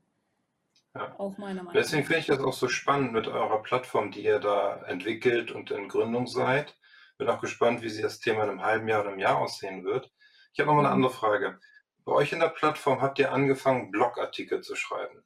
Ja. 0.94 1.14
Auch 1.18 1.36
meiner 1.38 1.62
Meinung 1.62 1.66
nach. 1.66 1.72
Deswegen 1.72 2.04
finde 2.04 2.20
ich 2.20 2.26
das 2.26 2.40
auch 2.40 2.52
so 2.52 2.68
spannend 2.68 3.12
mit 3.12 3.26
eurer 3.26 3.62
Plattform, 3.62 4.10
die 4.10 4.24
ihr 4.24 4.38
da 4.38 4.82
entwickelt 4.86 5.50
und 5.50 5.70
in 5.70 5.88
Gründung 5.88 6.26
seid. 6.26 6.76
Bin 7.18 7.28
auch 7.28 7.40
gespannt, 7.40 7.82
wie 7.82 7.88
sich 7.88 8.02
das 8.02 8.20
Thema 8.20 8.44
in 8.44 8.50
einem 8.50 8.62
halben 8.62 8.88
Jahr 8.88 9.00
oder 9.00 9.10
einem 9.10 9.20
Jahr 9.20 9.38
aussehen 9.38 9.84
wird. 9.84 10.12
Ich 10.52 10.60
habe 10.60 10.68
noch 10.68 10.74
mal 10.74 10.80
eine 10.80 10.88
mhm. 10.90 10.94
andere 10.94 11.12
Frage. 11.12 11.58
Bei 12.04 12.12
euch 12.12 12.32
in 12.32 12.40
der 12.40 12.48
Plattform 12.48 13.00
habt 13.00 13.18
ihr 13.18 13.32
angefangen, 13.32 13.90
Blogartikel 13.90 14.60
zu 14.60 14.76
schreiben. 14.76 15.24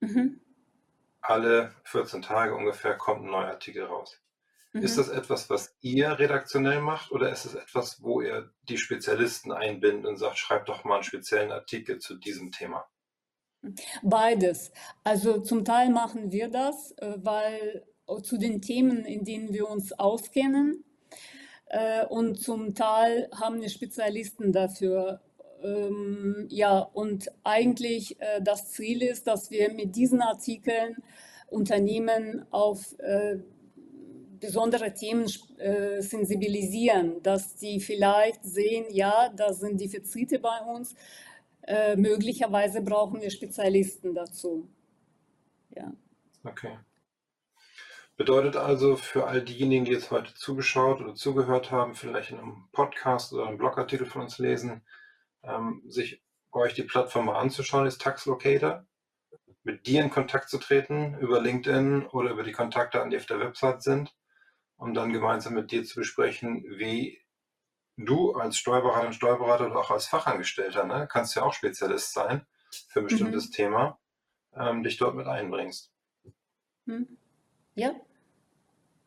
Mhm. 0.00 0.40
Alle 1.20 1.74
14 1.84 2.22
Tage 2.22 2.54
ungefähr 2.54 2.96
kommt 2.96 3.24
ein 3.24 3.30
neuer 3.30 3.48
Artikel 3.48 3.84
raus. 3.84 4.20
Mhm. 4.72 4.82
Ist 4.82 4.98
das 4.98 5.08
etwas, 5.08 5.50
was 5.50 5.76
ihr 5.80 6.18
redaktionell 6.18 6.80
macht 6.80 7.10
oder 7.10 7.30
ist 7.30 7.44
es 7.44 7.54
etwas, 7.54 8.02
wo 8.02 8.20
ihr 8.20 8.52
die 8.68 8.78
Spezialisten 8.78 9.52
einbindet 9.52 10.06
und 10.06 10.16
sagt, 10.16 10.38
schreibt 10.38 10.68
doch 10.68 10.84
mal 10.84 10.96
einen 10.96 11.04
speziellen 11.04 11.52
Artikel 11.52 11.98
zu 11.98 12.16
diesem 12.16 12.52
Thema? 12.52 12.84
Beides. 14.02 14.72
Also 15.04 15.40
zum 15.40 15.64
Teil 15.64 15.90
machen 15.90 16.32
wir 16.32 16.48
das, 16.48 16.92
äh, 16.98 17.14
weil 17.18 17.86
äh, 18.08 18.22
zu 18.22 18.38
den 18.38 18.60
Themen, 18.60 19.04
in 19.04 19.24
denen 19.24 19.52
wir 19.52 19.68
uns 19.68 19.92
auskennen, 19.92 20.84
äh, 21.66 22.04
und 22.06 22.40
zum 22.40 22.74
Teil 22.74 23.30
haben 23.34 23.60
wir 23.60 23.68
Spezialisten 23.68 24.52
dafür. 24.52 25.20
Ähm, 25.62 26.46
ja, 26.48 26.78
und 26.78 27.30
eigentlich 27.44 28.16
das 28.40 28.70
Ziel 28.70 29.02
ist, 29.02 29.26
dass 29.26 29.50
wir 29.50 29.72
mit 29.72 29.96
diesen 29.96 30.20
Artikeln 30.20 30.96
Unternehmen 31.48 32.46
auf 32.50 32.96
besondere 34.40 34.92
Themen 34.94 35.26
sensibilisieren, 35.98 37.22
dass 37.22 37.60
sie 37.60 37.78
vielleicht 37.78 38.44
sehen, 38.44 38.86
ja, 38.90 39.28
da 39.28 39.52
sind 39.52 39.80
Defizite 39.80 40.38
bei 40.38 40.58
uns, 40.62 40.94
äh, 41.64 41.96
möglicherweise 41.96 42.80
brauchen 42.82 43.20
wir 43.20 43.30
Spezialisten 43.30 44.14
dazu. 44.14 44.68
Ja. 45.70 45.92
Okay. 46.44 46.76
Bedeutet 48.16 48.56
also 48.56 48.96
für 48.96 49.26
all 49.26 49.42
diejenigen, 49.42 49.84
die 49.84 49.92
jetzt 49.92 50.10
heute 50.10 50.34
zugeschaut 50.34 51.00
oder 51.00 51.14
zugehört 51.14 51.70
haben, 51.70 51.94
vielleicht 51.94 52.32
in 52.32 52.38
einem 52.38 52.64
Podcast 52.72 53.32
oder 53.32 53.46
einem 53.46 53.58
Blogartikel 53.58 54.06
von 54.06 54.22
uns 54.22 54.38
lesen, 54.38 54.82
ähm, 55.42 55.82
sich 55.86 56.22
bei 56.50 56.60
euch 56.60 56.74
die 56.74 56.82
Plattform 56.82 57.26
mal 57.26 57.38
anzuschauen, 57.38 57.86
ist 57.86 58.00
Taxlocator, 58.00 58.86
mit 59.64 59.86
dir 59.86 60.02
in 60.02 60.10
Kontakt 60.10 60.48
zu 60.48 60.58
treten 60.58 61.18
über 61.18 61.40
LinkedIn 61.40 62.06
oder 62.06 62.30
über 62.30 62.42
die 62.42 62.52
Kontakte, 62.52 63.04
die 63.10 63.16
auf 63.16 63.26
der 63.26 63.40
Website 63.40 63.82
sind, 63.82 64.14
um 64.76 64.94
dann 64.94 65.12
gemeinsam 65.12 65.54
mit 65.54 65.70
dir 65.70 65.84
zu 65.84 66.00
besprechen, 66.00 66.64
wie 66.76 67.20
du 67.96 68.32
als 68.32 68.56
Steuerberater 68.56 69.06
und 69.06 69.14
Steuerberater 69.14 69.66
oder 69.66 69.76
auch 69.76 69.90
als 69.90 70.06
Fachangestellter, 70.06 70.84
ne, 70.84 71.06
kannst 71.10 71.36
ja 71.36 71.42
auch 71.42 71.52
Spezialist 71.52 72.12
sein 72.12 72.46
für 72.88 73.00
ein 73.00 73.06
bestimmtes 73.06 73.48
mhm. 73.48 73.52
Thema, 73.52 74.00
ähm, 74.56 74.82
dich 74.82 74.96
dort 74.96 75.14
mit 75.14 75.26
einbringst. 75.26 75.92
Mhm. 76.86 77.16
Ja, 77.74 77.94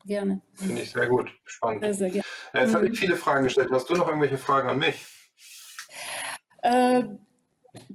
gerne. 0.05 0.41
Finde 0.53 0.81
ich 0.81 0.91
sehr 0.91 1.07
gut, 1.07 1.31
spannend. 1.45 1.81
Sehr, 1.81 1.93
sehr 1.93 2.09
gerne. 2.09 2.25
Jetzt 2.53 2.71
mhm. 2.71 2.75
habe 2.75 2.87
ich 2.87 2.99
viele 2.99 3.17
Fragen 3.17 3.43
gestellt. 3.43 3.69
Hast 3.71 3.89
du 3.89 3.95
noch 3.95 4.07
irgendwelche 4.07 4.37
Fragen 4.37 4.69
an 4.69 4.79
mich? 4.79 5.14
Äh, 6.65 7.03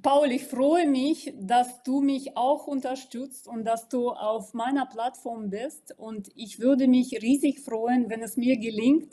Paul, 0.01 0.31
ich 0.31 0.45
freue 0.45 0.87
mich, 0.87 1.35
dass 1.37 1.83
du 1.83 2.01
mich 2.01 2.37
auch 2.37 2.69
unterstützt 2.69 3.49
und 3.49 3.65
dass 3.65 3.89
du 3.89 4.11
auf 4.11 4.55
meiner 4.55 4.87
Plattform 4.87 5.51
bist. 5.51 5.99
Und 5.99 6.29
ich 6.37 6.61
würde 6.61 6.87
mich 6.87 7.21
riesig 7.21 7.61
freuen, 7.61 8.09
wenn 8.11 8.23
es 8.23 8.37
mir 8.37 8.59
gelingt, 8.59 9.13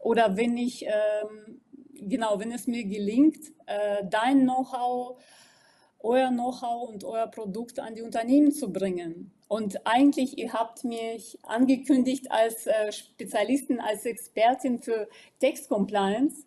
oder 0.00 0.36
wenn 0.36 0.56
ich, 0.56 0.86
ähm, 0.86 1.60
genau, 1.94 2.40
wenn 2.40 2.50
es 2.50 2.66
mir 2.66 2.84
gelingt, 2.84 3.38
äh, 3.66 4.02
dein 4.10 4.40
Know-how, 4.42 5.22
euer 6.00 6.30
Know-how 6.30 6.88
und 6.88 7.04
euer 7.04 7.28
Produkt 7.28 7.78
an 7.78 7.94
die 7.94 8.02
Unternehmen 8.02 8.50
zu 8.50 8.72
bringen. 8.72 9.30
Und 9.46 9.86
eigentlich, 9.86 10.36
ihr 10.36 10.52
habt 10.52 10.82
mich 10.82 11.38
angekündigt 11.44 12.32
als 12.32 12.66
äh, 12.66 12.90
Spezialistin, 12.90 13.78
als 13.78 14.04
Expertin 14.04 14.80
für 14.80 15.08
Text 15.38 15.68
Compliance. 15.68 16.44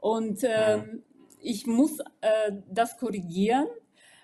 Und 0.00 0.42
äh, 0.42 0.82
ich 1.40 1.66
muss 1.66 1.98
äh, 2.20 2.52
das 2.68 2.98
korrigieren. 2.98 3.66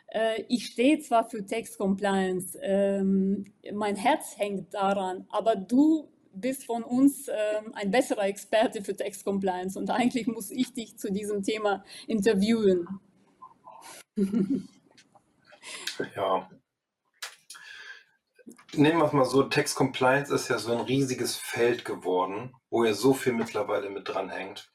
Äh, 0.09 0.45
ich 0.49 0.67
stehe 0.67 0.99
zwar 1.01 1.29
für 1.29 1.45
Text 1.45 1.79
Compliance, 1.79 2.59
ähm, 2.63 3.53
mein 3.73 3.97
Herz 3.97 4.37
hängt 4.37 4.75
daran, 4.75 5.27
aber 5.31 5.57
du 5.57 6.09
bist 6.35 6.65
von 6.65 6.83
uns 6.83 7.29
ähm, 7.29 7.75
ein 7.75 7.91
besserer 7.91 8.25
Experte 8.25 8.83
für 8.83 8.97
Text 8.97 9.25
Compliance 9.25 9.79
und 9.79 9.91
eigentlich 9.91 10.27
muss 10.27 10.51
ich 10.51 10.73
dich 10.73 10.99
zu 10.99 11.13
diesem 11.13 11.43
Thema 11.43 11.85
interviewen. 12.07 12.87
ja. 16.17 16.51
Nehmen 18.75 18.99
wir 18.99 19.05
es 19.05 19.13
mal 19.13 19.25
so, 19.25 19.43
Text 19.43 19.77
Compliance 19.77 20.35
ist 20.35 20.49
ja 20.49 20.59
so 20.59 20.73
ein 20.73 20.81
riesiges 20.81 21.37
Feld 21.37 21.85
geworden, 21.85 22.55
wo 22.71 22.85
ja 22.85 22.95
so 22.95 23.13
viel 23.13 23.35
mittlerweile 23.35 23.91
mit 23.91 24.09
dran 24.09 24.31
hängt. 24.31 24.72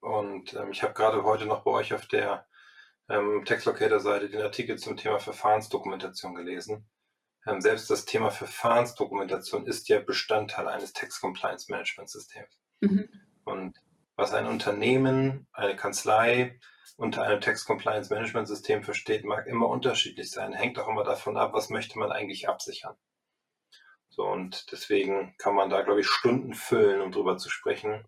Und 0.00 0.54
ähm, 0.54 0.70
ich 0.72 0.82
habe 0.82 0.94
gerade 0.94 1.22
heute 1.24 1.46
noch 1.46 1.62
bei 1.62 1.70
euch 1.70 1.94
auf 1.94 2.06
der 2.06 2.46
ähm, 3.08 3.44
Textlocator-Seite 3.44 4.30
den 4.30 4.42
Artikel 4.42 4.78
zum 4.78 4.96
Thema 4.96 5.18
Verfahrensdokumentation 5.18 6.34
gelesen. 6.34 6.88
Ähm, 7.46 7.60
selbst 7.60 7.90
das 7.90 8.04
Thema 8.04 8.30
Verfahrensdokumentation 8.30 9.66
ist 9.66 9.88
ja 9.88 10.00
Bestandteil 10.00 10.68
eines 10.68 10.92
Tax 10.92 11.20
Compliance 11.20 11.70
Management 11.70 12.10
Systems. 12.10 12.58
Mhm. 12.80 13.08
Und 13.44 13.78
was 14.16 14.34
ein 14.34 14.46
Unternehmen, 14.46 15.46
eine 15.52 15.76
Kanzlei 15.76 16.58
unter 16.96 17.22
einem 17.22 17.40
Tax 17.40 17.64
Compliance 17.64 18.12
Management 18.12 18.46
System 18.46 18.84
versteht, 18.84 19.24
mag 19.24 19.46
immer 19.46 19.68
unterschiedlich 19.68 20.30
sein, 20.30 20.52
hängt 20.52 20.78
auch 20.78 20.88
immer 20.88 21.04
davon 21.04 21.38
ab, 21.38 21.54
was 21.54 21.70
möchte 21.70 21.98
man 21.98 22.12
eigentlich 22.12 22.46
absichern. 22.46 22.94
So, 24.10 24.26
und 24.26 24.70
deswegen 24.70 25.34
kann 25.38 25.54
man 25.54 25.70
da, 25.70 25.80
glaube 25.80 26.00
ich, 26.00 26.08
Stunden 26.08 26.52
füllen, 26.52 27.00
um 27.00 27.10
drüber 27.10 27.38
zu 27.38 27.48
sprechen. 27.48 28.04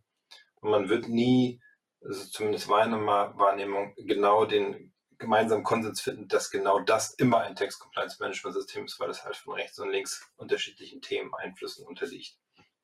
Und 0.61 0.71
man 0.71 0.91
wird 0.91 1.09
nie, 1.09 1.62
also 2.05 2.25
zumindest 2.27 2.69
meiner 2.69 3.01
Wahrnehmung, 3.39 3.95
genau 3.97 4.45
den 4.45 4.93
gemeinsam 5.19 5.63
Konsens 5.63 6.01
finden, 6.01 6.29
dass 6.29 6.51
genau 6.51 6.81
das 6.81 7.15
immer 7.15 7.41
ein 7.41 7.55
Text 7.55 7.79
Compliance 7.79 8.17
Management 8.21 8.57
System 8.57 8.85
ist, 8.85 8.99
weil 8.99 9.11
es 9.11 9.25
halt 9.25 9.37
von 9.37 9.55
rechts 9.55 9.79
und 9.79 9.91
links 9.91 10.29
unterschiedlichen 10.37 11.01
Themen, 11.01 11.33
Einflüssen 11.35 11.87
unterliegt, 11.87 12.37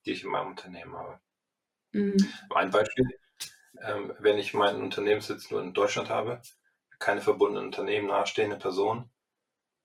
die 0.06 0.12
ich 0.12 0.22
in 0.22 0.30
meinem 0.30 0.50
Unternehmen 0.50 0.96
habe. 0.96 1.20
Mhm. 1.92 2.16
Ein 2.50 2.70
Beispiel, 2.70 3.08
ähm, 3.82 4.14
wenn 4.20 4.38
ich 4.38 4.54
meinen 4.54 4.82
Unternehmenssitz 4.82 5.50
nur 5.50 5.60
in 5.60 5.74
Deutschland 5.74 6.10
habe, 6.10 6.40
keine 7.00 7.20
verbundenen 7.20 7.66
Unternehmen, 7.66 8.06
nahestehende 8.06 8.56
Person, 8.56 9.10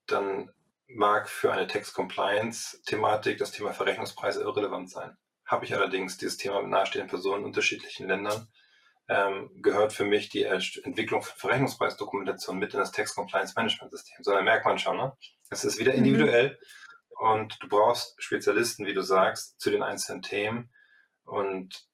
dann 0.05 0.51
mag 0.87 1.27
für 1.27 1.51
eine 1.51 1.67
Text 1.67 1.95
Compliance 1.95 2.81
Thematik 2.83 3.39
das 3.39 3.51
Thema 3.51 3.73
Verrechnungspreise 3.73 4.41
irrelevant 4.41 4.91
sein. 4.91 5.17
Habe 5.45 5.65
ich 5.65 5.73
allerdings 5.73 6.17
dieses 6.17 6.37
Thema 6.37 6.61
mit 6.61 6.69
nahestehenden 6.69 7.09
Personen 7.09 7.41
in 7.41 7.45
unterschiedlichen 7.47 8.07
Ländern, 8.07 8.47
ähm, 9.09 9.49
gehört 9.61 9.93
für 9.93 10.05
mich 10.05 10.29
die 10.29 10.43
Entwicklung 10.43 11.21
von 11.21 11.35
Verrechnungspreisdokumentation 11.37 12.57
mit 12.57 12.73
in 12.73 12.79
das 12.79 12.91
Text 12.91 13.15
Compliance 13.15 13.53
Management 13.55 13.91
System. 13.91 14.23
So, 14.23 14.31
da 14.31 14.41
merkt 14.41 14.65
man 14.65 14.79
schon, 14.79 14.97
ne? 14.97 15.13
es 15.49 15.63
ist 15.63 15.79
wieder 15.79 15.91
mhm. 15.91 15.99
individuell 15.99 16.49
mhm. 16.49 17.27
und 17.27 17.57
du 17.61 17.67
brauchst 17.67 18.15
Spezialisten, 18.21 18.85
wie 18.85 18.93
du 18.93 19.01
sagst, 19.01 19.59
zu 19.59 19.69
den 19.69 19.83
einzelnen 19.83 20.21
Themen. 20.21 20.71
Und 21.25 21.87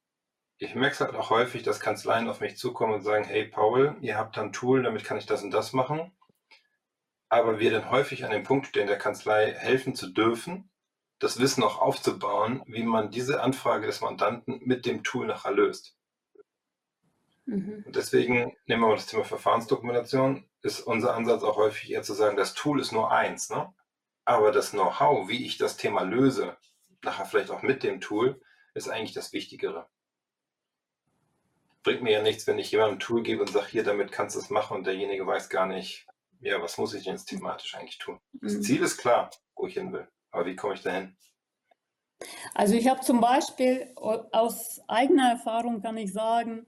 ich 0.58 0.74
merke 0.74 0.94
es 0.94 1.00
halt 1.00 1.14
auch 1.14 1.30
häufig, 1.30 1.62
dass 1.62 1.80
Kanzleien 1.80 2.28
auf 2.28 2.40
mich 2.40 2.56
zukommen 2.56 2.94
und 2.94 3.02
sagen, 3.02 3.24
hey 3.24 3.46
Paul, 3.46 3.96
ihr 4.00 4.16
habt 4.16 4.36
da 4.36 4.42
ein 4.42 4.52
Tool, 4.52 4.82
damit 4.82 5.04
kann 5.04 5.16
ich 5.16 5.26
das 5.26 5.42
und 5.42 5.50
das 5.50 5.72
machen. 5.72 6.12
Aber 7.28 7.60
wir 7.60 7.70
dann 7.70 7.90
häufig 7.90 8.24
an 8.24 8.30
dem 8.30 8.42
Punkt 8.42 8.66
stehen, 8.66 8.88
der 8.88 8.98
Kanzlei 8.98 9.52
helfen 9.52 9.94
zu 9.94 10.08
dürfen, 10.08 10.70
das 11.18 11.38
Wissen 11.38 11.62
auch 11.62 11.80
aufzubauen, 11.80 12.62
wie 12.66 12.82
man 12.82 13.10
diese 13.10 13.42
Anfrage 13.42 13.86
des 13.86 14.00
Mandanten 14.00 14.60
mit 14.64 14.84
dem 14.84 15.02
Tool 15.04 15.26
nachher 15.26 15.52
löst. 15.52 15.96
Mhm. 17.50 17.82
Und 17.84 17.96
deswegen 17.96 18.56
nehmen 18.66 18.82
wir 18.82 18.88
mal 18.88 18.94
das 18.94 19.06
Thema 19.06 19.24
Verfahrensdokumentation, 19.24 20.48
ist 20.62 20.80
unser 20.80 21.14
Ansatz 21.14 21.42
auch 21.42 21.56
häufig 21.56 21.90
eher 21.90 22.02
zu 22.02 22.14
sagen, 22.14 22.36
das 22.36 22.54
Tool 22.54 22.80
ist 22.80 22.92
nur 22.92 23.10
eins, 23.10 23.50
ne? 23.50 23.74
aber 24.24 24.52
das 24.52 24.70
Know-how, 24.70 25.28
wie 25.28 25.44
ich 25.44 25.58
das 25.58 25.76
Thema 25.76 26.02
löse, 26.02 26.56
nachher 27.02 27.24
vielleicht 27.24 27.50
auch 27.50 27.62
mit 27.62 27.82
dem 27.82 28.00
Tool, 28.00 28.40
ist 28.74 28.88
eigentlich 28.88 29.14
das 29.14 29.32
Wichtigere. 29.32 29.88
Bringt 31.82 32.02
mir 32.02 32.12
ja 32.12 32.22
nichts, 32.22 32.46
wenn 32.46 32.58
ich 32.58 32.70
jemandem 32.70 32.96
ein 32.96 33.00
Tool 33.00 33.22
gebe 33.22 33.40
und 33.40 33.50
sage, 33.50 33.66
hier, 33.66 33.82
damit 33.82 34.12
kannst 34.12 34.36
du 34.36 34.40
es 34.40 34.50
machen 34.50 34.76
und 34.76 34.86
derjenige 34.86 35.26
weiß 35.26 35.48
gar 35.48 35.66
nicht, 35.66 36.06
ja, 36.40 36.62
was 36.62 36.78
muss 36.78 36.94
ich 36.94 37.04
denn 37.04 37.14
jetzt 37.14 37.26
thematisch 37.26 37.74
eigentlich 37.74 37.98
tun? 37.98 38.20
Das 38.34 38.54
mhm. 38.54 38.62
Ziel 38.62 38.82
ist 38.82 38.98
klar, 38.98 39.30
wo 39.56 39.66
ich 39.66 39.74
hin 39.74 39.92
will, 39.92 40.06
aber 40.30 40.46
wie 40.46 40.54
komme 40.54 40.74
ich 40.74 40.82
dahin? 40.82 41.16
Also 42.54 42.74
ich 42.74 42.86
habe 42.86 43.00
zum 43.00 43.20
Beispiel 43.20 43.92
aus 43.96 44.80
eigener 44.86 45.30
Erfahrung 45.30 45.82
kann 45.82 45.96
ich 45.96 46.12
sagen, 46.12 46.66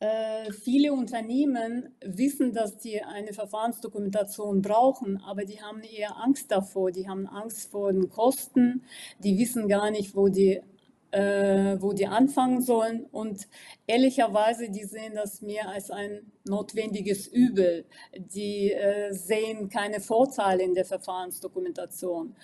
äh, 0.00 0.50
viele 0.52 0.94
Unternehmen 0.94 1.94
wissen, 2.02 2.54
dass 2.54 2.82
sie 2.82 3.02
eine 3.02 3.34
Verfahrensdokumentation 3.34 4.62
brauchen, 4.62 5.22
aber 5.22 5.44
die 5.44 5.60
haben 5.60 5.82
eher 5.82 6.16
Angst 6.16 6.50
davor. 6.50 6.90
Die 6.90 7.06
haben 7.06 7.26
Angst 7.26 7.70
vor 7.70 7.92
den 7.92 8.08
Kosten. 8.08 8.82
Die 9.18 9.38
wissen 9.38 9.68
gar 9.68 9.90
nicht, 9.90 10.16
wo 10.16 10.28
die, 10.28 10.62
äh, 11.10 11.76
wo 11.80 11.92
die 11.92 12.06
anfangen 12.06 12.62
sollen. 12.62 13.04
Und 13.12 13.46
ehrlicherweise, 13.86 14.70
die 14.70 14.84
sehen 14.84 15.16
das 15.16 15.42
mehr 15.42 15.68
als 15.68 15.90
ein 15.90 16.32
notwendiges 16.48 17.26
Übel. 17.26 17.84
Die 18.16 18.72
äh, 18.72 19.12
sehen 19.12 19.68
keine 19.68 20.00
Vorteile 20.00 20.62
in 20.62 20.72
der 20.72 20.86
Verfahrensdokumentation. 20.86 22.34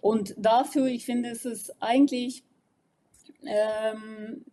Und 0.00 0.34
dafür, 0.38 0.86
ich 0.86 1.04
finde, 1.04 1.28
es 1.28 1.44
ist 1.44 1.74
eigentlich 1.78 2.42
ähm, 3.44 4.46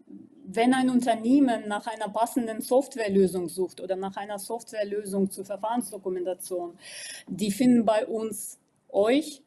wenn 0.51 0.74
ein 0.74 0.89
Unternehmen 0.89 1.68
nach 1.68 1.86
einer 1.86 2.10
passenden 2.10 2.62
Softwarelösung 2.62 3.50
sucht 3.50 3.82
oder 3.82 3.96
nach 3.96 4.18
einer 4.18 4.39
Softwarelösung 4.39 5.29
zur 5.29 5.46
Verfahrensdokumentation, 5.46 6.77
die 7.27 7.51
finden 7.51 7.86
bei 7.86 8.08
uns 8.08 8.58
euch 8.89 9.44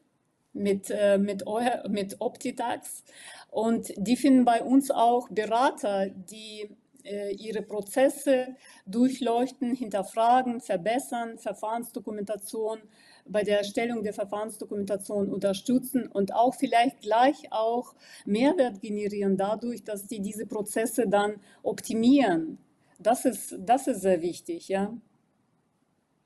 mit, 0.53 0.91
äh, 0.91 1.19
mit, 1.19 1.47
euer, 1.47 1.89
mit 1.89 2.21
Optitax. 2.21 3.03
Und 3.51 3.93
die 3.97 4.17
finden 4.17 4.45
bei 4.45 4.63
uns 4.63 4.91
auch 4.91 5.29
Berater, 5.29 6.09
die 6.09 6.71
ihre 7.05 7.63
Prozesse 7.63 8.57
durchleuchten, 8.87 9.75
hinterfragen, 9.75 10.61
verbessern, 10.61 11.39
Verfahrensdokumentation 11.39 12.81
bei 13.27 13.43
der 13.43 13.59
Erstellung 13.59 14.03
der 14.03 14.13
Verfahrensdokumentation 14.13 15.29
unterstützen 15.33 16.09
und 16.09 16.35
auch 16.35 16.55
vielleicht 16.55 17.01
gleich 17.01 17.53
auch 17.53 17.95
Mehrwert 18.25 18.81
generieren 18.81 19.37
dadurch, 19.37 19.85
dass 19.85 20.07
die 20.07 20.21
diese 20.21 20.47
Prozesse 20.47 21.09
dann 21.09 21.41
optimieren. 21.63 22.59
Das 22.99 23.25
ist, 23.25 23.57
das 23.59 23.87
ist 23.87 24.03
sehr 24.03 24.23
wichtig, 24.23 24.69
ja. 24.69 24.97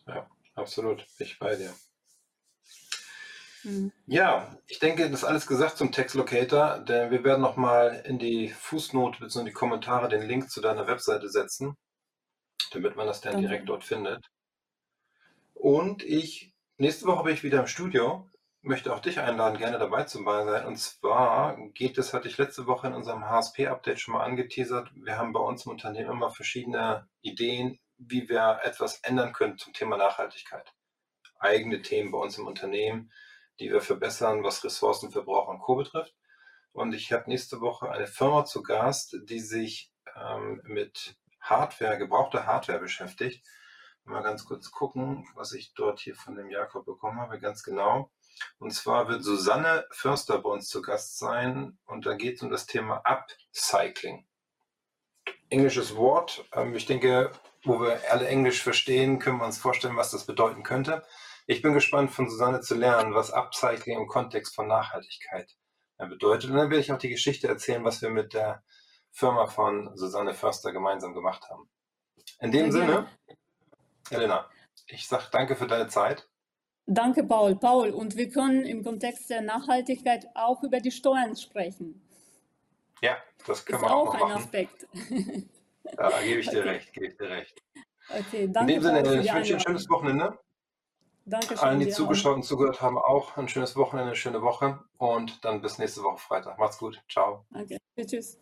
Ja, 0.07 0.29
absolut. 0.55 1.07
Ich 1.19 1.39
bei 1.39 1.57
dir. 1.57 1.73
Hm. 3.67 3.93
Ja, 4.07 4.57
ich 4.67 4.79
denke, 4.79 5.11
das 5.11 5.21
ist 5.21 5.25
alles 5.25 5.47
gesagt 5.47 5.77
zum 5.77 5.93
Text 5.93 6.15
Locator, 6.15 6.79
denn 6.79 7.11
wir 7.11 7.25
werden 7.25 7.43
nochmal 7.43 8.03
in 8.07 8.19
die 8.19 8.49
Fußnote 8.49 9.21
bzw. 9.21 9.41
in 9.41 9.47
die 9.47 9.53
Kommentare 9.53 10.09
den 10.09 10.23
Link 10.23 10.51
zu 10.51 10.61
deiner 10.61 10.87
Webseite 10.87 11.29
setzen, 11.29 11.77
damit 12.73 12.97
man 12.97 13.07
das 13.07 13.21
dann 13.21 13.41
direkt 13.41 13.69
dort 13.69 13.85
findet. 13.85 14.25
Und 15.55 16.03
ich 16.03 16.53
Nächste 16.79 17.07
Woche 17.07 17.25
bin 17.25 17.33
ich 17.33 17.43
wieder 17.43 17.61
im 17.61 17.67
Studio. 17.67 18.29
Möchte 18.61 18.93
auch 18.95 19.01
dich 19.01 19.19
einladen, 19.19 19.57
gerne 19.57 19.79
dabei 19.79 20.05
zu 20.05 20.23
sein. 20.23 20.67
Und 20.67 20.77
zwar 20.77 21.57
geht 21.73 21.97
es, 21.97 22.13
hatte 22.13 22.29
ich 22.29 22.37
letzte 22.37 22.67
Woche 22.67 22.89
in 22.89 22.93
unserem 22.93 23.25
HSP-Update 23.25 23.99
schon 23.99 24.13
mal 24.13 24.25
angeteasert. 24.25 24.91
Wir 24.95 25.17
haben 25.17 25.33
bei 25.33 25.41
uns 25.41 25.65
im 25.65 25.73
Unternehmen 25.73 26.11
immer 26.11 26.31
verschiedene 26.31 27.09
Ideen, 27.23 27.79
wie 27.97 28.29
wir 28.29 28.61
etwas 28.63 29.01
ändern 29.01 29.33
können 29.33 29.57
zum 29.57 29.73
Thema 29.73 29.97
Nachhaltigkeit. 29.97 30.75
Eigene 31.39 31.81
Themen 31.81 32.11
bei 32.11 32.19
uns 32.19 32.37
im 32.37 32.47
Unternehmen, 32.47 33.11
die 33.61 33.71
wir 33.71 33.81
verbessern, 33.81 34.43
was 34.43 34.65
Ressourcenverbrauch 34.65 35.49
und 35.49 35.61
Co. 35.61 35.77
betrifft. 35.77 36.15
Und 36.73 36.93
ich 36.93 37.13
habe 37.13 37.29
nächste 37.29 37.61
Woche 37.61 37.91
eine 37.91 38.07
Firma 38.07 38.45
zu 38.45 38.63
Gast, 38.63 39.17
die 39.25 39.41
sich 39.41 39.91
ähm, 40.15 40.61
mit 40.65 41.17
Hardware, 41.41 41.99
gebrauchter 41.99 42.47
Hardware 42.47 42.81
beschäftigt 42.81 43.47
mal 44.07 44.23
ganz 44.23 44.45
kurz 44.45 44.71
gucken, 44.71 45.27
was 45.35 45.53
ich 45.53 45.75
dort 45.75 46.01
hier 46.01 46.15
von 46.15 46.37
dem 46.37 46.51
Jakob 46.51 46.87
bekommen 46.87 47.21
habe, 47.21 47.39
ganz 47.39 47.63
genau. 47.63 48.11
Und 48.59 48.73
zwar 48.73 49.09
wird 49.09 49.25
Susanne 49.25 49.87
Förster 49.91 50.39
bei 50.39 50.51
uns 50.51 50.69
zu 50.69 50.83
Gast 50.83 51.19
sein 51.19 51.79
und 51.87 52.07
da 52.07 52.15
geht 52.15 52.37
es 52.37 52.43
um 52.43 52.51
das 52.51 52.67
Thema 52.67 53.03
Upcycling. 53.05 54.27
Englisches 55.49 55.97
Wort. 55.97 56.45
Ähm, 56.53 56.75
ich 56.75 56.87
denke, 56.87 57.33
wo 57.65 57.81
wir 57.81 58.01
alle 58.11 58.29
Englisch 58.29 58.63
verstehen, 58.63 59.19
können 59.19 59.39
wir 59.39 59.47
uns 59.47 59.59
vorstellen, 59.59 59.97
was 59.97 60.11
das 60.11 60.27
bedeuten 60.27 60.63
könnte. 60.63 61.05
Ich 61.47 61.63
bin 61.63 61.75
gespannt 61.75 62.11
von 62.11 62.29
Susanne 62.29 62.61
zu 62.61 62.75
lernen, 62.75 63.15
was 63.15 63.33
Upcycling 63.33 63.99
im 63.99 64.09
Kontext 64.09 64.55
von 64.55 64.67
Nachhaltigkeit 64.67 65.57
bedeutet. 65.97 66.51
Und 66.51 66.57
dann 66.57 66.71
werde 66.71 66.81
ich 66.81 66.93
auch 66.93 66.99
die 66.99 67.09
Geschichte 67.09 67.47
erzählen, 67.49 67.85
was 67.85 68.03
wir 68.03 68.11
mit 68.11 68.35
der 68.35 68.63
Firma 69.13 69.47
von 69.47 69.97
Susanne 69.97 70.35
Förster 70.35 70.73
gemeinsam 70.73 71.15
gemacht 71.15 71.49
haben. 71.49 71.71
In 72.41 72.51
dem 72.51 72.73
Sinne, 72.73 73.07
Elena, 74.11 74.51
ich 74.89 75.07
sage 75.07 75.25
danke 75.31 75.57
für 75.57 75.67
deine 75.67 75.89
Zeit. 75.89 76.29
Danke, 76.87 77.25
Paul. 77.25 77.57
Paul, 77.57 77.91
und 77.91 78.17
wir 78.17 78.29
können 78.29 78.65
im 78.65 78.85
Kontext 78.85 79.31
der 79.31 79.41
Nachhaltigkeit 79.41 80.27
auch 80.35 80.63
über 80.63 80.81
die 80.81 80.91
Steuern 80.91 81.35
sprechen. 81.35 82.03
Ja, 83.03 83.17
das 83.47 83.65
können 83.65 83.83
Ist 83.83 83.89
wir 83.89 83.95
auch, 83.95 84.15
auch 84.15 84.31
ein 84.31 84.37
Aspekt. 84.37 84.87
Ja, 85.99 86.11
da 86.11 86.23
gebe 86.23 86.41
ich 86.41 86.49
dir 86.49 86.59
okay. 86.61 86.69
recht, 86.69 86.93
gebe 86.93 87.07
ich 87.07 87.17
dir 87.17 87.29
recht. 87.29 87.63
Okay, 88.09 88.49
danke. 88.53 88.73
In 88.73 88.81
dem 88.81 88.83
Sinne, 88.83 89.01
ich 89.01 89.33
wünsche 89.33 89.53
dir 89.53 89.55
ein 89.55 89.61
schönes 89.61 89.89
Wochenende. 89.89 90.39
Danke 91.29 91.61
Allen, 91.61 91.81
die 91.81 91.91
zugeschaut 91.91 92.37
und 92.37 92.45
zugehört 92.45 92.81
haben, 92.81 92.97
auch 92.97 93.37
ein 93.37 93.49
schönes 93.49 93.77
Wochenende, 93.77 94.11
eine 94.11 94.17
schöne 94.17 94.43
Woche 94.43 94.79
und 94.97 95.45
dann 95.45 95.61
bis 95.61 95.79
nächste 95.79 96.03
Woche 96.03 96.19
Freitag. 96.19 96.59
Macht's 96.59 96.79
gut. 96.79 97.03
Ciao. 97.11 97.45
Okay, 97.53 97.79
tschüss. 98.07 98.39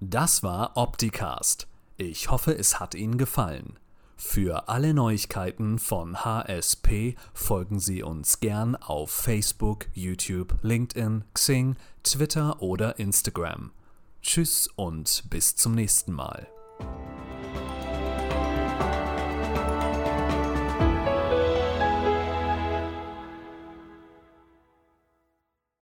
Das 0.00 0.42
war 0.42 0.76
Opticast 0.76 1.66
ich 1.96 2.30
hoffe, 2.30 2.56
es 2.56 2.80
hat 2.80 2.94
Ihnen 2.94 3.18
gefallen. 3.18 3.78
Für 4.16 4.68
alle 4.68 4.94
Neuigkeiten 4.94 5.78
von 5.78 6.24
HSP 6.24 7.16
folgen 7.32 7.78
Sie 7.78 8.02
uns 8.02 8.40
gern 8.40 8.76
auf 8.76 9.10
Facebook, 9.10 9.86
YouTube, 9.92 10.54
LinkedIn, 10.62 11.24
Xing, 11.34 11.76
Twitter 12.02 12.62
oder 12.62 12.98
Instagram. 12.98 13.72
Tschüss 14.22 14.68
und 14.76 15.24
bis 15.30 15.56
zum 15.56 15.74
nächsten 15.74 16.12
Mal. 16.12 16.46